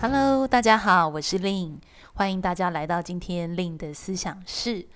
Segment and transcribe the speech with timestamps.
[0.00, 1.78] Hello，大家好，我是 Lin，
[2.14, 4.86] 欢迎大家来到今天 Lin 的思想室。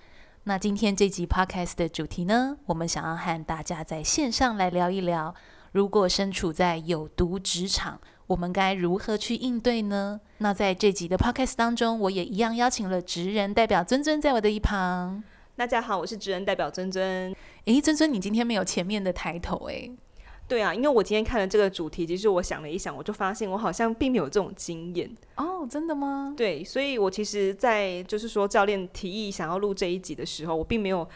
[0.45, 5.35] 那今天这集 Podcast 的主题呢，我们想要和大家在线上来聊一聊，
[5.73, 10.21] 如果身处在有毒职场，我们该如何去应对呢？
[10.39, 15.25] 那在这集的 Podcast 当中，我也一样邀请了职人代表尊尊在我的一旁。
[15.57, 17.35] 大家好，我是职人代表尊尊。
[17.65, 19.93] 诶，尊尊，你今天没有前面的抬头诶。
[20.53, 26.35] 对啊，因为我今天看了这个主题，其实我想了一想，我就发现我好像并没有这种经验哦，真的吗？
[26.37, 31.09] 对，所以我其实，在就是说教练提议想要录这一集的时候，我并没有，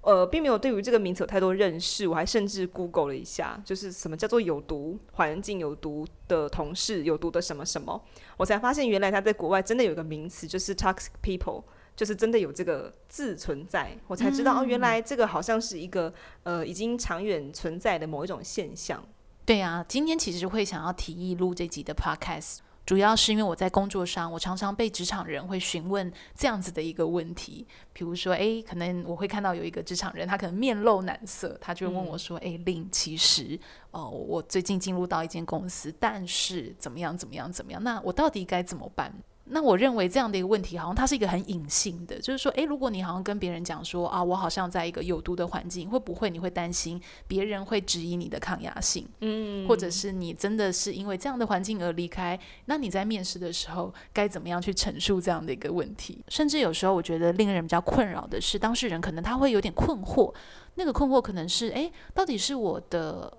[0.00, 8.02] 呃，并没有对于这个名词有太多认识，我还甚至 Google 了一下，就是什么叫做有毒环境、有毒的同事、有毒的什么什么，
[8.38, 11.62] 我才发现原来他在国外真的有个名词，就是 toxic people。
[12.00, 16.10] 就是真的有这个字存在，我才知道、嗯、哦，原来这个好像是一个
[16.44, 19.06] 呃已经长远存在的某一种现象。
[19.44, 39.12] 对啊，今天其实会想要提议录这集的 podcast，主要是因为我在工作上，我常常被职场人会询问这样子的一个问题，比如说，诶，可能我会看到有一个职场人，他可能面露难色，他就问我说，诶，Lin，其实哦，我最近进入到一间公司，但是怎么样，怎么样，怎么样，那我到底该怎么办？
[39.52, 49.06] 那我认为这样的一个问题，好像它是一个很隐性的，就是说，诶，如果你好像跟别人讲说啊，我好像在一个有毒的环境，会不会你会担心别人会质疑你的抗压性？
[49.20, 52.38] 嗯，或者是你真的是因为这样的环境而离开？
[52.66, 56.24] 那你在面试的时候该怎么样去陈述这样的一个问题？
[56.28, 60.32] 甚至有时候我觉得令人比较困扰的是，当事人可能他会有点困惑，
[60.76, 63.38] 那个困惑可能是，诶，到底是我的。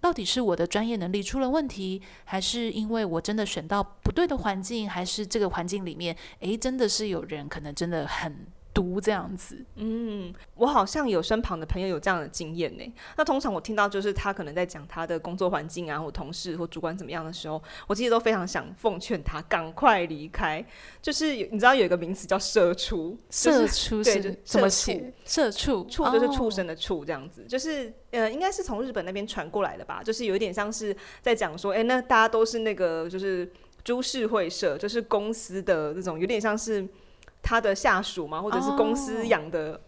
[0.00, 8.46] 到底是我的专业能力出了问题，还是因为我真的选到不对的环境，还是这个环境里面，诶，真的是有人可能真的很。
[8.78, 12.94] 读这样子，嗯，我好像有身旁的朋友有这样的经验呢。
[13.16, 20.64] 那通常我听到就是他可能在讲他的工作环境啊，或同事或主管怎么样的时候，我其实都非常想奉劝他赶快离开。
[21.02, 25.12] 就是你知道有一个名词叫社畜，社畜是么写？
[25.24, 30.04] 社畜，畜就是畜生的畜，这样子，哦、就是呃，应该是从日本那边传过来的吧？
[30.04, 33.50] 就是有一点像是在讲说，哎，那大家都是那个就是
[33.82, 36.86] 株式会社，就是公司的那种，有点像是。
[37.42, 39.80] 他的下属嘛，或者是公司养的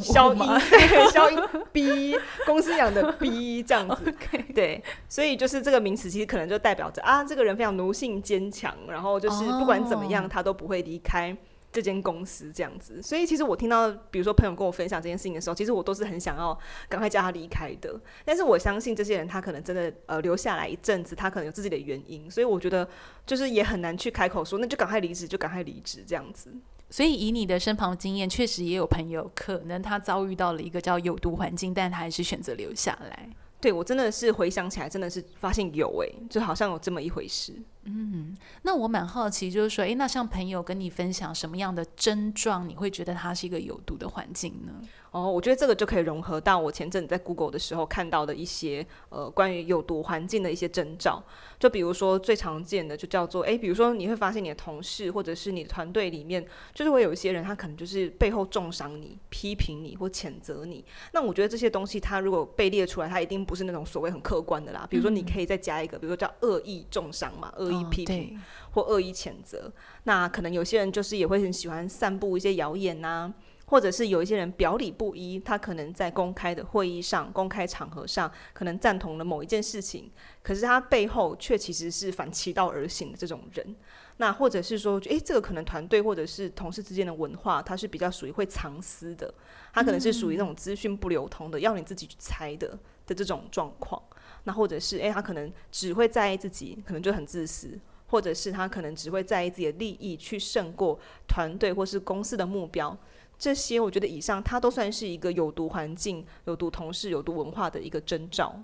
[0.00, 0.42] 消音，
[1.12, 1.38] 消音
[1.72, 2.16] B
[2.46, 4.14] 公司养的 B 这样子
[4.54, 11.36] 对，所以就是这个名词其实可能就代表着啊，这个人非常奴性坚强，然后就是不管怎么样，他都不会离开。
[11.72, 17.98] 这间公司这样子，所以其实我听到，比如说朋友跟我分享这件事情的时候，其实我都是很想要赶快叫他离开的。
[18.26, 22.86] 但是我相信这些人，他可能真的呃留下来一阵子，他可能有自己的原因，所以我觉得
[23.24, 26.52] 就是也很难去开口说，那就赶快离职，就赶快离职这样子。
[26.92, 33.28] 所以以你的身旁经验，确实也有朋友可能他遭遇到了一个叫有毒环境，但他还是选择留下来。
[33.62, 37.54] 对，我真的是回想起来，真的是发现有诶、就好像有这么一回事。
[37.84, 44.72] 嗯，那我蛮好奇，就是说，诶，那像朋友跟你分享什么样的症状，你会觉得它是一个有毒的环境呢？
[45.10, 51.22] 哦，我觉得这个就可以融合到我前阵子在 Google 的时候看到的一些呃关于有毒环境的一些征兆。
[51.58, 60.82] 就比如说最常见的就叫做，诶，比如说你会发现你的同事或者是你的团队里面，就是会有一些人他可能就是背后重伤你、批评你或谴责你。
[61.12, 64.86] 那我觉得这些东西它如果被列出来，它一定不是那种所谓很客观的啦。
[64.88, 68.38] 比如说你可以再加一个，比如说叫恶意重伤嘛，恶意批评
[68.72, 69.72] 或恶意谴责。
[70.04, 73.34] 那可能有些人就是也会很喜欢散布一些谣言呐、啊。
[73.66, 80.10] 或者是有一些人表里不一，他可能在公开的会议上、公开场合上，可能赞同了某一件事情，
[80.42, 83.74] 可是他背后却其实是反其道而行的这种人。
[84.18, 89.32] 那或者是说，诶，这个可能团队或者是同事之间的文化，它是比较属于会藏私的，
[89.72, 92.78] 他可能是属于那种资讯不流通的，要你自己去猜的
[93.14, 94.00] 这种状况。
[94.44, 97.78] 那或者是，诶，他可能只会在意自己，可能就很自私，
[98.08, 100.98] 或者是他可能只会在意自己的利益，去胜过
[101.28, 102.96] 团队或是公司的目标。
[103.38, 108.54] 这些我觉得以上，它都算是一个有毒环境、有毒同事、有毒文化的一个征兆。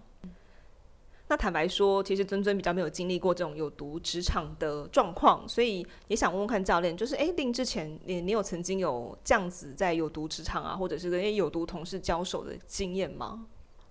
[1.31, 13.47] 那坦白说，其实尊尊比较没有经历过这种有毒职场的状况，所以也想问问看教练，就是诶令之前你你有曾经有这样子在有毒职场啊，或者是跟有毒同事交手的经验吗？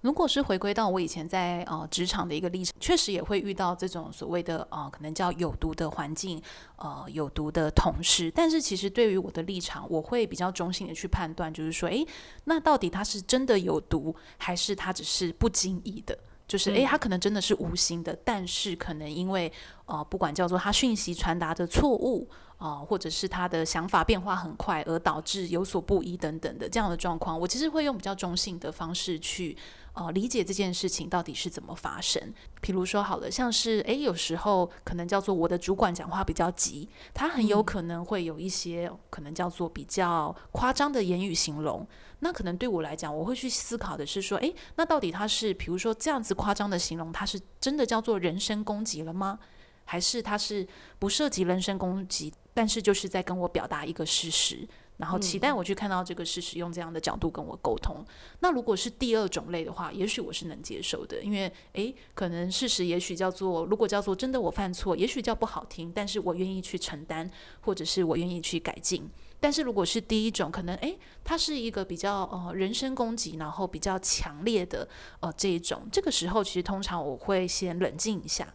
[0.08, 6.42] 如果是回归到我以前在呃职场的一个历程，确实也会遇到这种所谓的呃可能叫有毒的环境，
[6.78, 8.32] 呃有毒的同事。
[8.34, 12.08] 但是其实对于我的立场，我会比较中性的去判断，就是说，诶，
[12.46, 16.18] 那到底他是真的有毒，还是他只是不经意的？
[16.48, 19.52] 就是诶，他可能真的是无心的，但是可能因为
[19.88, 22.30] 呃不管叫做他讯息传达的错误。
[22.58, 29.56] 啊、呃，或者是他的想法变化很快，而导致有所不一等等的这样的状况，我其实会用比较中性的方式去
[29.98, 32.34] 呃理解这件事情到底是怎么发生。
[32.62, 41.88] 比如说，好了，像是诶，有时候可能叫做我的主管讲话比较急，他很有可能会有一些可能叫做比较夸张的言语形容。
[42.20, 49.40] 那可能对我来讲，我会去思考的是说，诶，那到底他是比如说这样子夸张的形容，他是真的叫做人身攻击了吗？
[49.86, 50.68] 还是他是
[51.00, 52.34] 不涉及人身攻击？
[52.54, 54.68] 但是就是在跟我表达一个事实，
[54.98, 58.04] 然后期待我去看到这个事实，用这样的角度跟我沟通。
[58.40, 67.30] 那如果是第二种类的话，也许我是能接受的，因为诶，可能事实也许叫做，如果叫做真的我犯错，也许叫不好听，但是我愿意去承担，
[67.62, 69.10] 或者是我愿意去改进。
[69.40, 74.88] 但是如果是第一种，可能诶，它是一个比较呃人身攻击，然后比较强烈的
[75.20, 78.52] 呃这一种，这个时候其实通常我会先冷静一下。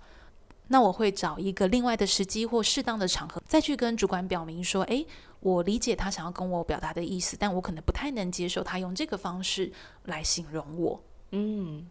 [0.73, 5.07] 那我会找一个另外的时机或适当的场合，再去跟主管表明说：“诶，
[5.41, 9.71] 我理解他想要跟我表达的意思，但我可能不太能接受他用这个方式
[10.05, 10.99] 来形容我。”
[11.33, 11.87] 嗯，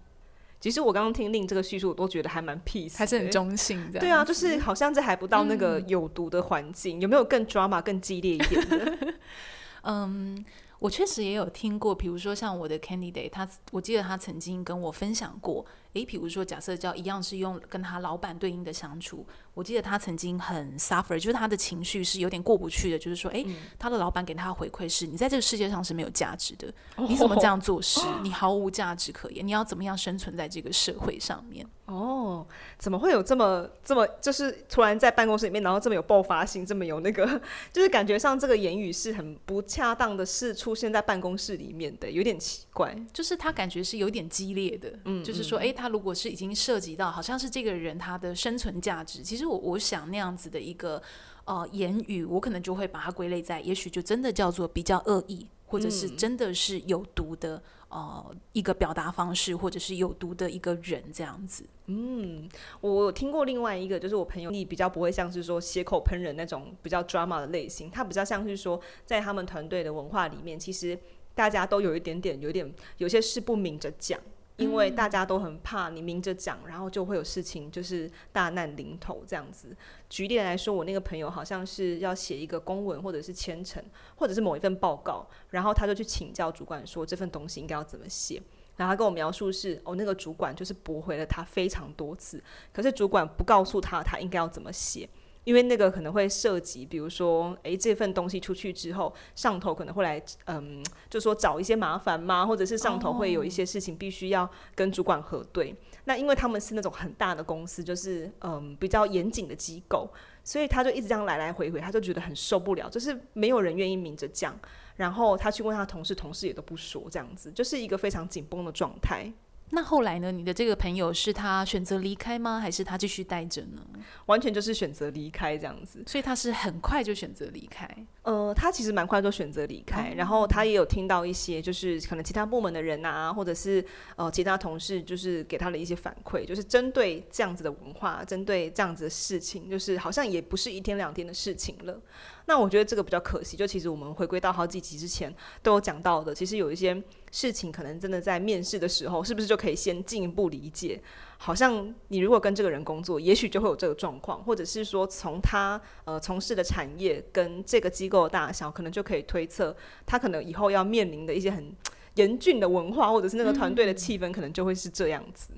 [0.59, 3.99] 其实我刚刚听 Lin 这个叙述，我都觉得还蛮 peace，还是很中性的。
[3.99, 8.97] 对啊，就是好像这还不到那个有毒的环境，嗯、有没有更 drama 更激烈一点的？
[9.83, 10.43] 嗯。
[10.81, 15.63] 我确实也有听过，比如说像我的 candidate，他我记得他曾经跟我分享过，
[15.93, 23.45] 诶，比如说假设叫一样是用跟他老板对应的相处，我记得他曾经很 suffer，就是他的情绪是有点过不去的，就是说，诶，
[23.77, 27.99] 他的老板给他的回馈是，你在这个世界上是没有价值的，你怎么这样 做事？
[28.23, 31.65] 你毫无价值可言，你要怎么样生存在这个社会上面？
[31.85, 32.47] 哦，
[32.77, 37.25] 怎么会有这么这么就是突然在办公室里面，然后这么有爆发性，这么有那个，
[37.73, 42.95] 就是感觉上这个言语是很不恰当的是出现在办公室里面的，有点奇怪。
[43.11, 51.01] 就是他感觉是有点激烈的，嗯，就是说，诶，他如果是已经涉及到，好像是这个人他的生存价值，其实我我想那样子的一个
[51.45, 57.57] 呃言语，我可能就会把它归类在，也许就真的叫做比较恶意，或者是真的是有毒的。
[57.57, 61.65] 嗯呃，一个表达方式，或者是有毒的一个人这样子。
[61.87, 62.47] 嗯，
[62.79, 70.97] 我有听过另外一个，就是我朋友，你比较不会像是说血口喷人那种比较 drama 的类型，他比较像是说，在他们团队的文化里面，其实
[71.35, 74.17] 大家都有一点点，有点有些事不明着讲。
[74.57, 79.75] 因为大家都很怕你明着讲，然后就会有事情，就是大难临头这样子。
[80.09, 83.83] 举例来说，我那个朋友好像是要写一个公文，或者是签呈，
[84.15, 88.41] 或者是某一份报告，然后他就去请教主管说这份东西应该要怎么写。
[88.75, 95.09] 然后他跟我描述是，哦，那个主管就是驳回了他非常多次，可是主管不告诉他他应该要怎么写。
[95.43, 102.45] 因为那个可能会涉及，比如说，诶，这份东西出去之后，上头可能会来，嗯，就说找一些麻烦嘛？
[102.45, 105.69] 或者是上头会有一些事情必须要跟主管核对。
[105.69, 105.75] Oh.
[106.05, 110.09] 那因为他们是那种很大的公司，就是嗯比较严谨的机构，
[110.43, 114.57] 所以他就一直这样来来回回，他就觉得很受不了，就是没有人愿意明着讲。
[114.97, 119.31] 然后他去问他同事，同事也都不说，这样子就是一个非常紧绷的状态。
[119.73, 120.31] 那后来呢？
[120.31, 122.59] 你的这个朋友是他选择离开吗？
[122.59, 123.81] 还是他继续待着呢？
[124.25, 127.89] 完全就是选择离开这样子，所以他是很快就选择离开。
[128.23, 133.83] 呃，他其实蛮快就选择离开，嗯，然后他也有听到一些，就是可能其他部门的人啊，或者是
[134.15, 141.99] 呃其他同事，就是给他的一些反馈，就是针对这样子的文化，针对这样子的事情，就是好像也不是一天两天的事情了。
[142.45, 147.01] 那我觉得这个比较可惜，就其实我们回归到好几集之前都有讲到的，其实有一些
[147.31, 151.01] 事情可能真的在面试的时候，是不是就可以先进一步理解？
[151.43, 161.75] 好像你如果跟这个人工作，也许就会有这个状况，或者是说从他呃从事的产业跟这个机构的大小，可能就可以推测他可能以后要面临的一些很
[162.13, 165.49] 严峻的文化，或者是那个团队的气氛，可能就会是这样子。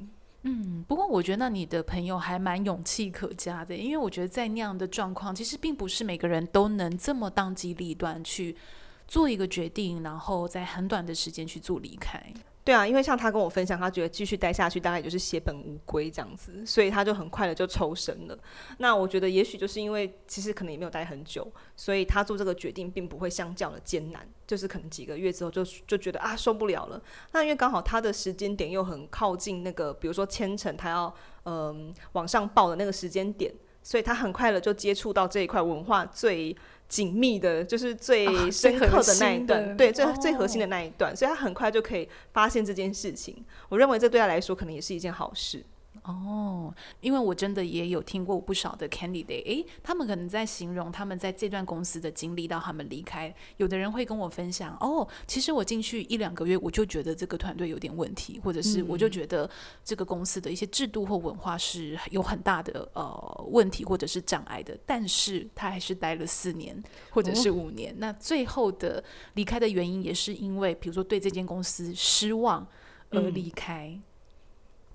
[0.43, 8.55] 嗯，不过我觉得那你的朋友还蛮勇气可嘉的，因为我觉得在那样的状况，其实并不是每个人都能这么当机立断去
[9.05, 12.23] 做一个决定，然后在很短的时间去做离开。
[12.63, 18.37] 对啊，因为像他跟我分享，他觉得继续待下去大概就是血本无归这样子，所以他就很快的就抽身了。
[18.77, 27.01] 那我觉得也许就是因为其实可能也没有待很久，所以他做这个决定并不会相较的艰难，就是可能几个月之后就就觉得啊受不了了。
[27.33, 31.13] 那因为刚好他的时间点又很靠近那个，比如说签呈他要
[31.45, 33.53] 嗯、往上报的那个时间点。
[33.85, 36.55] 所以他很快的就接触到这一块文化最
[36.93, 43.43] 紧密的，就是最深刻的那一段，啊、对，最、哦、最核心的那一段，所以他很快就可以发现这件事情。
[43.67, 45.63] 我认为这对他来说可能也是一件好事。
[46.03, 59.49] 哦，因为我真的也有听过不少的 candidate，诶，他们可能在形容他们在这段公司的经历到他们离开，有的人会跟我分享，哦，其实我进去一两个月，我就觉得这个团队有点问题，或者是我就觉得
[59.81, 69.01] 这个公司的一些制度或文化是有很大的呃问题或者是障碍的，但是他还是待了四年或者是五年，哦，那最后的
[69.35, 72.67] 离开的原因也是因为，比如说对这间公司失望
[73.11, 73.87] 而离开。
[73.87, 74.03] 嗯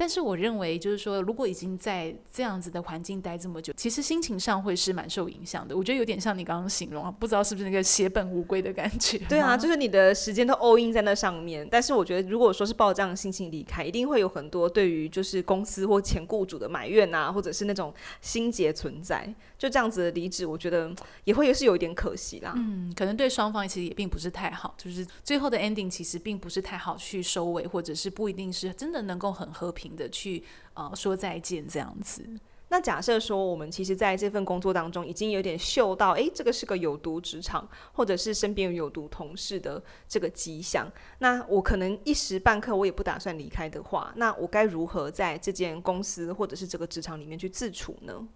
[0.00, 5.76] 但是我认为，就是说，如果已经在这样子的环境待这么久，其实心情上会是蛮受影响的。
[5.76, 9.18] 我觉得有点像你刚刚形容啊，不知道是不是那个血本无归的感觉。
[9.28, 11.66] 对啊，就是你的时间都 all in 在那上面。
[11.68, 19.28] 但是我觉得，如果说是抱这样的心情离开，一定会有很多对于就是公司或前雇主的埋怨啊，或者是那种心结存在。
[19.58, 20.90] 就这样子的离职，我觉得
[21.24, 22.54] 也会是有一点可惜啦。
[22.56, 32.24] 嗯，可能对双方其实也并不是太好，就是最后的 ending 其实并不是太好去收尾，或者是不一定是真的能够很和平的去呃说再见这样子。
[32.70, 40.86] 那假设说我们其实在这份工作当中已经有点嗅到，哎，这个是个有毒职场，或者是身边有有毒同事的这个迹象，
[41.20, 48.28] 那我可能一时半刻我也不打算离开的话，那我该如何在这间公司或者是这个职场里面去自处呢？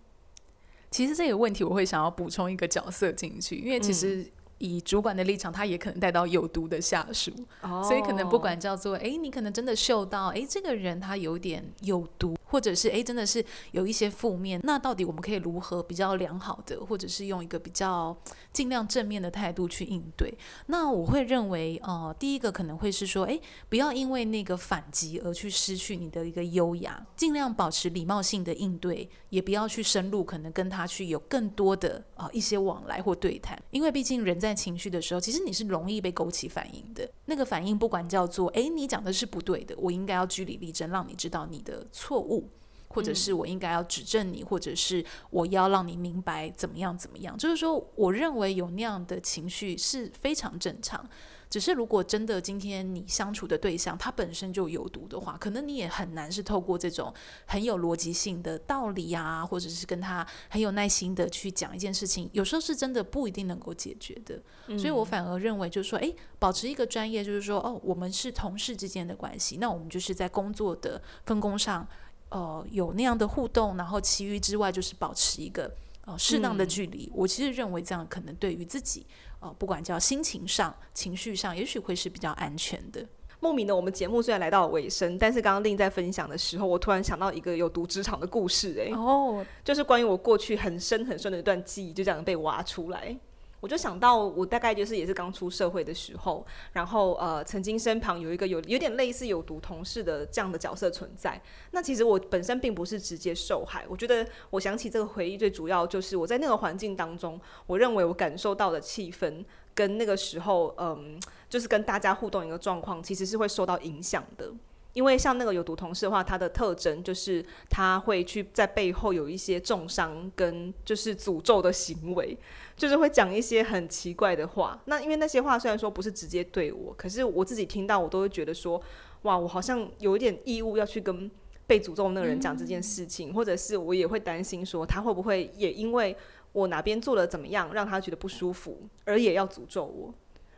[0.92, 4.24] 其实这个问题我会想要补充一个角色进去，因为其实
[4.62, 12.36] 以主管的立场，他也可能带到有毒的下属，哦，所以可能不管叫做哎，你可能真的嗅到哎，这个人他有点有毒。
[12.52, 18.14] 或者是诶，真的是有一些负面，那到底我们可以如何比较良好的，或者是用一个比较
[18.52, 20.36] 尽量正面的态度去应对？
[20.66, 23.40] 那我会认为，呃，第一个可能会是说，诶，
[23.70, 37.08] 不要因为那个反击而去失去你的一个优雅，尽量保持礼貌性的应对，也不要去深入，可能跟他去有更多的啊、呃、一些往来或对谈，因为毕竟人在情绪的时候，其实你是容易被勾起反应的。
[37.26, 42.48] 那个反应不管叫做，诶，你讲的是不对的，我应该要据理力争，让你知道你的错误。
[42.94, 47.34] 或者是我应该要指正你，或者是我要让你明白怎么样怎么样。
[47.38, 51.08] 就是说，我认为有那样的情绪是非常正常。
[51.52, 57.12] 只是如果真的今天你相处的对象他本身就有毒的话，可能你也很难是透过这种
[57.44, 64.40] 很有逻辑性的道理啊，或者是跟他很有耐心的去讲一件事情，有时候是真的不一定能够解决的。
[64.78, 71.86] 所以我反而认为就是说，诶，保持一个专业，就是说，哦，我们是同事之间的关系，那我们就是在工作的分工上。
[72.34, 75.70] 呃，有那样的互动，然后其余之外就是保持一个
[76.04, 77.06] 呃适当的距离。
[77.06, 77.12] 嗯。
[77.14, 79.06] 我其实认为这样可能对于自己，
[79.40, 83.06] 呃，不管叫心情上、情绪上，也许会是比较安全的。
[83.40, 93.18] 莫名的，我们节目虽然来到了尾声，但是刚刚 Lin 在分享的时候，我突然想到一个有毒职场的故事，欸，哎，哦，就是关于我过去很深很深的一段记忆，就这样被挖出来。
[93.62, 101.40] 我就想到，我大概就是也是刚出社会的时候，然后呃，曾经身旁有一个有有点类似有毒同事的这样的角色存在。
[101.70, 103.84] 那其实我本身并不是直接受害。
[103.88, 111.16] 我觉得我想起这个回忆，最主要就是我在那个环境当中，我认为我感受到的气氛跟那个时候，嗯，
[111.48, 114.52] 就是跟大家互动一个状况，其实是会受到影响的。
[114.94, 122.36] 因为像那个有毒同事的话，他的特征就是他会去在背后有一些重伤跟就是诅咒的行为，
[122.76, 124.80] 就是会讲一些很奇怪的话。
[124.86, 128.80] 那因为那些话虽然说不是直接对我，可是我自己听到我都会觉得说，
[129.22, 131.30] 哇，我好像有一点义务要去跟
[131.66, 136.16] 被诅咒那个人讲这件事情，或者是我也会担心说他会不会也因为
[136.52, 140.12] 我哪边做的怎么样让他觉得不舒服，而也要诅咒我。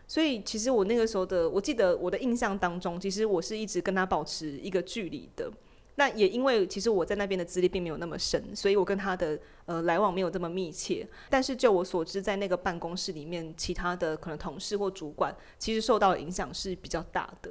[0.07, 5.51] 所以，其实我那个时候的，我记得我的印象当中，其实我是一直跟他保持一个距离的。
[5.97, 11.07] 那也因为其实我在那边的资历并没有那么深，所以我跟他的呃来往没有这么密切。
[11.31, 17.51] 但是就我所知，在那个办公室里面，其他的可能同事或主管，其实受到的影响是比较大的。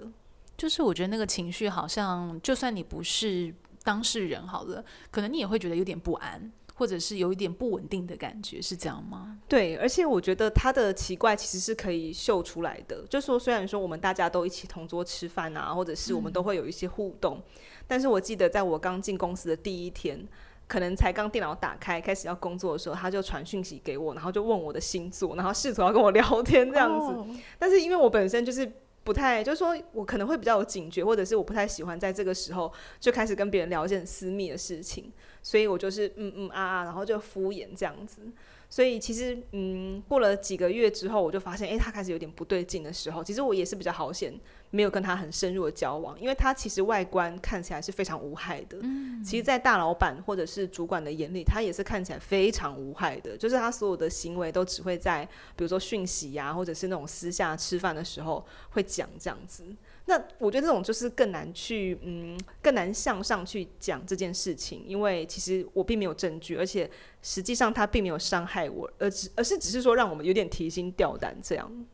[0.57, 6.51] 就是我觉得那个情绪好像，就算你不是当事人好了，可能你也会觉得有点不安。
[6.75, 9.37] 或者是有一点不稳定的感觉，是这样吗？
[9.47, 13.05] 对，而且我觉得他的奇怪其实是可以秀出来的。
[13.07, 17.43] 就说虽然说我们大家都一起同桌吃饭啊，或者是我们都会有一些互动，嗯、
[17.87, 20.27] 但是我记得在我刚进公司的第一天，
[20.67, 27.07] 可能才刚电脑打开开始要工作的时候，他就传讯息给我，然后就问我的星座，然后试图要跟我聊天这样子。
[27.13, 27.27] 哦、
[27.59, 28.71] 但是因为我本身就是
[29.03, 35.11] 不太，就是说我可能会比较有警觉，或者是我不太喜欢在这个时候就开始跟别人聊一些很私密的事情。
[35.43, 38.21] 所以我就是嗯嗯啊啊，然后就敷衍这样子。
[38.69, 44.33] 所以其实，嗯，过了几个月之后，我就发现，诶，他开始有点不对劲的时候，其实我也是比较好险，
[44.71, 48.79] 没有跟他很深入的交往，因为他其实外观看起来是非常无害的。
[48.81, 55.23] 嗯，其实，在大老板或者是主管的眼里，他也是看起来非常无害的，就是他所有的行为都只会在，
[55.55, 59.63] 比如说讯息呀，或者是那种私下吃饭的时候会讲这样子。
[60.05, 66.89] 那我觉得这种就是更难去，嗯，更难向上去讲这件事情，因为其实我并没有证据，而且
[67.21, 71.85] 实际上他并没有伤害我，而只而是只是说让我们有点提心吊胆这样。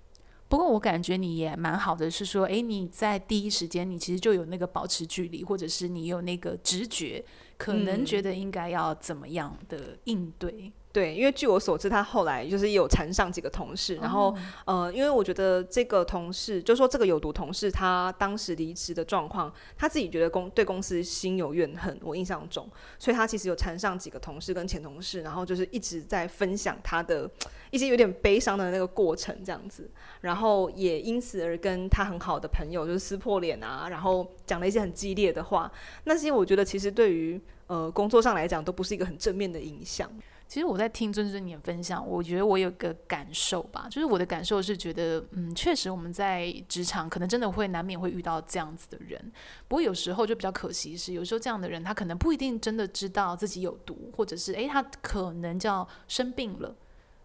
[0.48, 7.24] 不过我感觉你也蛮好的，是说，诶，你在第一时间你其实就有那个保持距离，或者是你有那个直觉，
[7.58, 10.52] 可能觉得应该要怎么样的应对。
[10.52, 22.68] 嗯对，因为据我所知，他后来就是也有缠上几个同事，然后、哦、呃，因为我觉得这个同事，就说这个有毒同事，他当时离职的状况，他自己觉得公对公司心有怨恨，我印象中，
[22.98, 27.30] 所以他其实有缠上几个同事跟前同事，然后就是一直在分享他的
[27.70, 29.88] 一些有点悲伤的那个过程这样子，
[30.22, 35.72] 然后也因此而跟他很好的朋友就是撕破脸啊，然后讲了一些很激烈的话，
[36.06, 40.12] 那些我觉得其实对于呃工作上来讲都不是一个很正面的影响。
[40.50, 49.32] 其实我在听尊尊你的分享，我觉得我有个感受吧，就是我的感受是觉得，嗯，确实我们在职场可能真的会难免会遇到这样子的人，
[49.68, 56.76] 不过有时候就比较可惜是，有时候这样的人他可能不一定真的知道自己有毒，或者是诶，他可能叫生病了，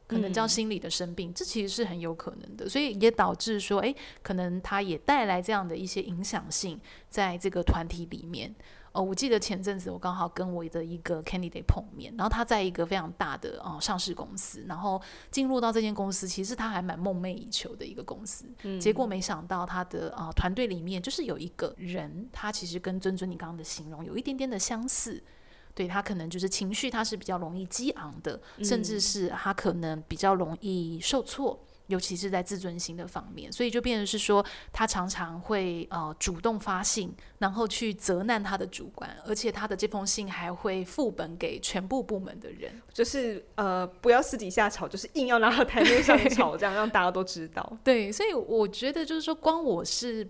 [0.06, 6.78] 可能叫心理的生病，这其实是很有可能的，所以也导致说，诶，可能他也带来这样的一些影响性
[7.08, 8.54] 在这个团体里面。
[8.94, 25.20] 哦，我记得前阵子我刚好跟我的一个 candidate 碰面，然后他在一个非常大的呃上市公司，然后进入到这间公司，其实他还蛮梦寐以求的一个公司，嗯、结果没想到他的啊、呃、团队里面就是有一个人，他其实跟尊尊你刚刚的形容有一点点的相似，
[25.74, 31.58] 对，他可能就是情绪他是比较容易激昂的，甚至是他可能比较容易受挫。
[31.88, 47.70] 尤其是在自尊心的方面，所以就变成是说，他常常会呃主动发信，然后去责难他的主管，而且他的这封信还会副本给全部部门的人，就是呃不要私底下吵，就是硬要拿到台面上吵，这样让大家都知道。
[47.84, 50.26] 对，所以我觉得就是说，光我是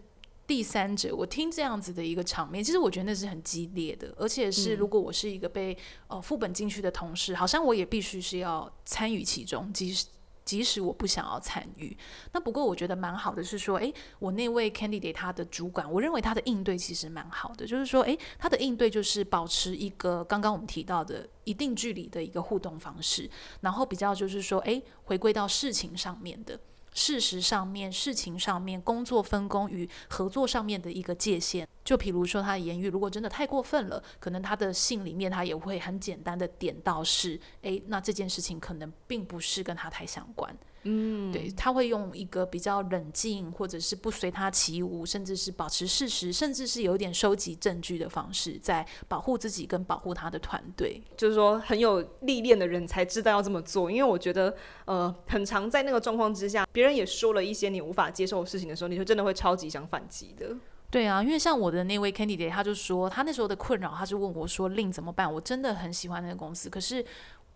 [0.49, 5.77] 第三者，我听这样子的一个场面，其实我觉得那是很激烈的，而且是如果我是一个被
[6.09, 10.07] 呃副本进去的同事，好像我也必须是要参与其中，即使。
[10.55, 11.97] 即使我不想要参与，
[12.31, 23.29] 那不过我觉得蛮好的是说，诶，我那位 candidate 他的主管，我认为他的应对其实蛮好的，就是说，诶，他的应对就是保持一个刚刚我们提到的一定距离的一个互动方式，
[23.63, 26.57] 然后比较就是说，诶，回归到事情上面的。
[26.95, 40.57] 事实上面、事情上面、工作分工与合作上面的一个界限，就比如说他的言语如果真的太过分了，可能他的信里面他也会很简单的点到是，诶，那这件事情可能并不是跟他太相关。
[40.85, 51.03] 嗯，对，他会用一个比较冷静，或者是不随他起舞，甚至是保持事实，甚至是有点收集证据的方式，在保护自己跟保护他的团队。
[51.17, 53.91] 就是说，很有历练的人才知道要这么做。
[53.91, 60.55] 因为我觉得，呃，很常在那个状况之下，别人也说了一些你无法接受的事情的时候，你就真的会超级想反击的。
[60.91, 65.33] 对啊，因为像我的那位 candidate，他就说他那时候的困扰，他就问我说：“令怎么办？
[65.33, 67.05] 我真的很喜欢那个公司，可是。”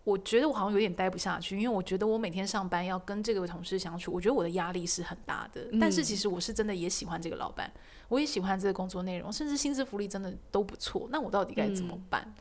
[0.03, 5.61] 我觉得我好像有点待不下去，因为我觉得我每天上班要跟这个同事相处，我觉得我的压力是很大的。
[5.71, 5.79] 嗯。
[5.79, 7.71] 但是其实我是真的也喜欢这个老板，
[8.07, 11.07] 我也喜欢这个工作内容，甚至薪资福利真的都不错。
[11.11, 12.23] 那我到底该怎么办？
[12.25, 12.33] 嗯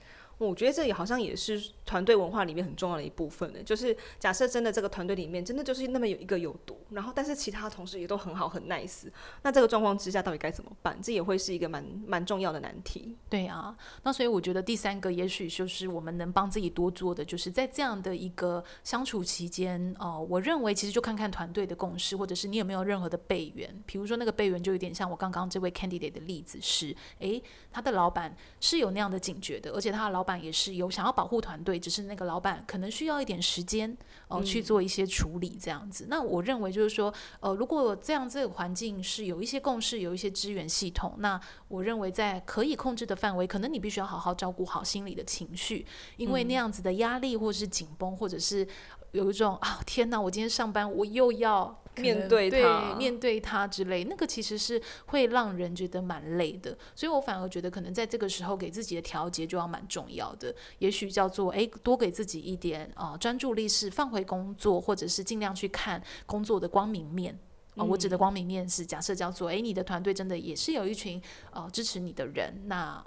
[0.47, 3.63] 我觉得这也好像也是团队文化里面很重要的一部分呢。
[3.63, 9.11] 就是假设真的这个团队里面真的就是那么有一个有毒，然后但是其他同事也都很好很 nice，
[9.43, 10.99] 那这个状况之下到底该怎么办？
[11.03, 13.17] 这也会是一个蛮蛮重要的难题。
[13.29, 23.69] 对啊，那所以我觉得第三个也许就是我们能帮自己多做的，就是在这样的一个相处期间，哦、我认为其实就看看团队的共识，或者是你有没有任何的备援。
[23.87, 33.91] 比如说那个备援就有点像我刚刚这位 candidate 的例子是，诶，他的老板是有那样的警觉的，而且他的老板也是有想要保护团队，只是那个老板可能需要一点时间
[34.29, 36.05] 哦、呃、去做一些处理这样子。
[36.05, 45.87] 嗯、那我认为就是说，呃，如果这样这个环境是有一些共识，有一些支援系统，那我认为在可以控制的范围，可能你必须要好好照顾好心理的情绪，
[46.19, 48.69] 因为那样子的压力或是紧绷，或者是
[49.13, 51.83] 有一种啊天哪，我今天上班我又要。
[51.99, 67.37] 面对他，面对他之类，那个其实是会让人觉得蛮累的，所以我反而觉得可能在这个时候给自己的调节就要蛮重要的，也许叫做诶，多给自己一点啊专注力，是放回工作，或者是尽量去看工作的光明面
[67.75, 67.83] 啊。
[67.83, 73.05] 我指的光明面是假设叫做诶，你的团队真的也是有一群呃支持你的人，那。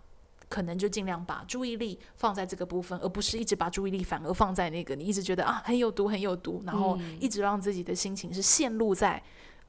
[0.52, 9.24] 可能就尽量把注意力放在这个部分，而不是一直把注意力反而放在那个你一直觉得啊很有毒很有毒，然后一直让自己的心情是陷入在。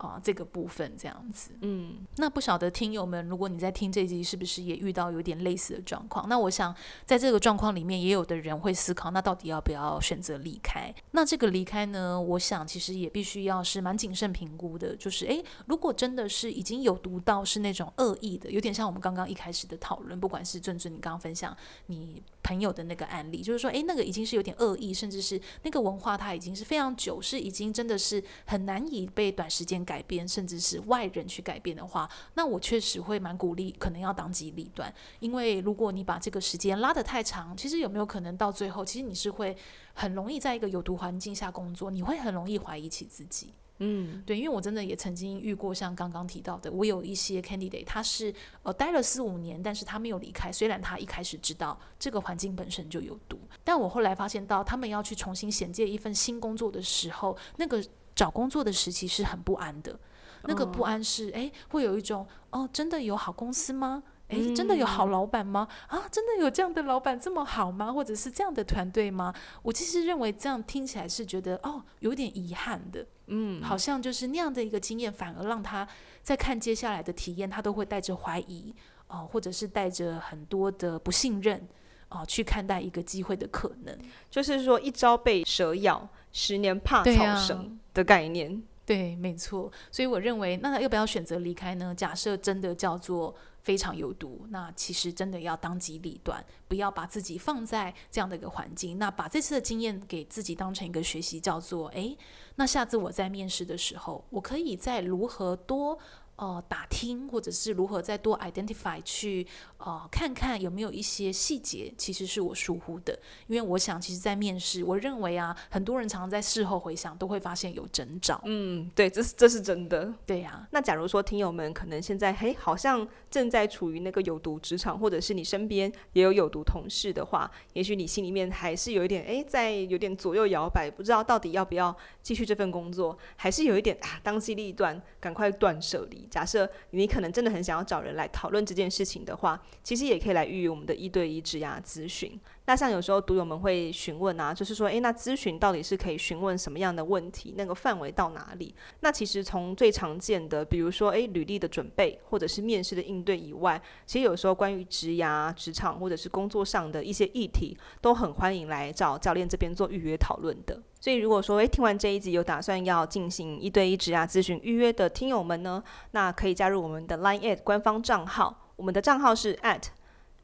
[0.08, 6.28] 啊，这个部分这样子，嗯，那不晓得听友们，如果你在听这集，是不是也遇到有点类似的状况？
[6.28, 6.74] 那我想，
[7.06, 10.92] 在这个状况里面，也有的人会思考，那到底要不要选择离开？
[11.12, 34.94] 那这个离开呢，我想其实也必须要是蛮谨慎评估的，就是，诶，如果真的是已经有读到是那种恶意的，有点像我们刚刚一开始的讨论，不管是尊尊你刚刚分享你朋友的那个案例，就是说，诶，那个已经是有点恶意，甚至是那个文化它已经是非常久，是已经真的是很难以被短时间改变，甚至是外人去改变的话，那我确实会蛮鼓励，可能要当机立断。
[35.18, 39.56] 因为如果你把这个时间拉得太长，其实有没有可能到最后，其实你是会
[39.92, 43.52] 很容易在一个有毒环境下工作，你会很容易怀疑起自己。
[43.84, 50.52] 嗯，对，因为我真的也曾经遇过像刚刚提到的，我有一些 candidate，他是呃待了四五年，但是他没有离开。
[50.52, 59.98] 虽然他一开始知道这个环境本身就有毒，但我后来发现到他们要去重新衔接一份新工作的时候，那个找工作的时期是很不安的。
[60.44, 64.02] 那个不安是，哎，会有一种，哦，真的有好公司吗？
[64.28, 65.68] 哎，真的有好老板吗？
[65.86, 67.92] 啊，真的有这样的老板这么好吗？
[67.92, 69.32] 或者是这样的团队吗？
[69.62, 73.06] 我其实认为这样听起来是觉得，哦，有点遗憾的。
[73.26, 75.86] 嗯，好像就是那样的一个经验，反而让他
[76.22, 78.74] 在看接下来的体验，他都会带着怀疑，
[79.06, 81.68] 哦，或者是带着很多的不信任，
[82.08, 83.96] 哦，去看待一个机会的可能。
[84.28, 88.62] 就是说，一朝被蛇咬，十年怕草绳的概念。
[88.84, 89.70] 对，没错。
[89.92, 91.94] 所以我认为，那要不要选择离开呢？
[91.94, 98.98] 假设真的叫做非常有毒，那其实真的要当机立断，不要把自己放在这样的一个环境。
[98.98, 102.18] 那把这次的经验给自己当成一个学习，叫做，诶，
[102.56, 105.96] 那下次我在面试的时候，我可以再如何多。
[106.36, 113.16] 呃，打听或者是如何再多 identify 去呃看看有没有一些细节，其实是我疏忽的。
[113.46, 118.40] 因为我想，其实，在面试，我认为啊，很多人常常在事后回想，都会发现有征兆。
[118.44, 120.12] 嗯，对，这是这是真的。
[120.26, 120.68] 对呀、啊。
[120.72, 136.21] 那假如说听友们可能现在嘿，好像正在处于那个有毒职场，或者是你身边也有有毒同事的话，也许你心里面还是有一点哎，在有点左右摇摆，不知道到底要不要继续这份工作，还是有一点啊，当机立断，赶快断舍离。
[136.30, 142.38] 假设你可能真的很想要找人来讨论这件事情的话，其实也可以来预约我们的一对一职涯咨询。
[142.66, 147.54] 那像有时候读友们会询问啊，就是说，诶，那咨询到底是可以询问什么样的问题？
[147.56, 148.72] 那个范围到哪里？
[149.00, 160.80] 那其实从最常见的，比如说，诶，履历的准备或者是面试的应对以外，其实有时候关于职涯、职场或者是工作上的一些议题，都很欢迎来找教练这边做预约讨论的。
[161.02, 169.86] 所以如果说，诶，听完这一集有打算要进行一对一职涯咨询预约的听友们呢，那可以加入我们的 Line@ 官方账号，我们的账号是 at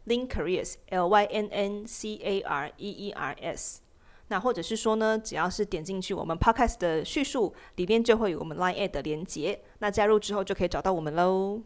[0.09, 3.83] Lynn Careers L Y N N C A R E E R S，
[4.27, 11.61] 那或者是说呢，只要是点进去我们 Podcast 的叙述里面，就会有我们 Line@ 的连接，那加入之后就可以找到我们喽。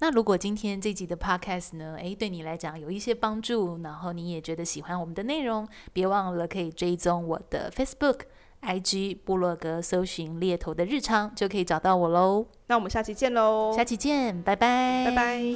[0.00, 8.20] 那如果今天这集的 Podcast 呢，诶，对你来讲有一些帮助，然后你也觉得喜欢我们的内容，别忘了可以追踪我的 Facebook、
[8.62, 12.46] IG、部落格，搜寻猎头的日常，就可以找到我喽。
[12.66, 13.72] 那我们下期见喽！
[13.76, 15.54] 下期见，拜拜，拜拜。